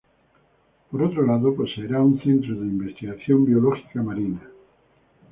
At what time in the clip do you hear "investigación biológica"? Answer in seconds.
2.65-4.01